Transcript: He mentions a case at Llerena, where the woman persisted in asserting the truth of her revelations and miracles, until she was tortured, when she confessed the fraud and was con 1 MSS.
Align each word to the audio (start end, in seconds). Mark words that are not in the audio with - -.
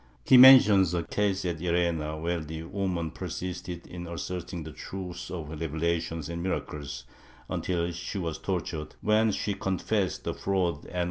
He 0.25 0.35
mentions 0.35 0.95
a 0.95 1.03
case 1.03 1.45
at 1.45 1.59
Llerena, 1.59 2.19
where 2.19 2.39
the 2.39 2.63
woman 2.63 3.11
persisted 3.11 3.85
in 3.85 4.07
asserting 4.07 4.63
the 4.63 4.71
truth 4.71 5.29
of 5.29 5.49
her 5.49 5.55
revelations 5.55 6.27
and 6.27 6.41
miracles, 6.41 7.03
until 7.47 7.91
she 7.91 8.17
was 8.17 8.39
tortured, 8.39 8.95
when 9.01 9.31
she 9.31 9.53
confessed 9.53 10.23
the 10.23 10.33
fraud 10.33 10.73
and 10.73 10.75
was 10.75 10.85
con 10.85 10.93
1 10.93 10.93
MSS. 10.93 10.99